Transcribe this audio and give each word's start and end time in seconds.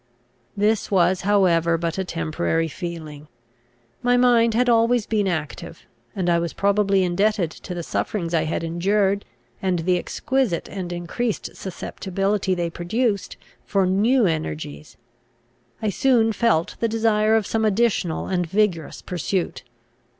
This 0.57 0.89
was 0.89 1.21
however 1.21 1.77
but 1.77 1.99
a 1.99 2.03
temporary 2.03 2.67
feeling. 2.67 3.27
My 4.01 4.17
mind 4.17 4.55
had 4.55 4.67
always 4.67 5.05
been 5.05 5.27
active, 5.27 5.85
and 6.15 6.27
I 6.27 6.39
was 6.39 6.53
probably 6.53 7.03
indebted 7.03 7.51
to 7.51 7.75
the 7.75 7.83
sufferings 7.83 8.33
I 8.33 8.45
had 8.45 8.63
endured, 8.63 9.25
and 9.61 9.77
the 9.77 9.99
exquisite 9.99 10.67
and 10.69 10.91
increased 10.91 11.55
susceptibility 11.55 12.55
they 12.55 12.71
produced, 12.71 13.37
for 13.63 13.85
new 13.85 14.25
energies. 14.25 14.97
I 15.83 15.91
soon 15.91 16.33
felt 16.33 16.77
the 16.79 16.87
desire 16.87 17.35
of 17.35 17.45
some 17.45 17.63
additional 17.63 18.25
and 18.25 18.47
vigorous 18.47 19.03
pursuit. 19.03 19.63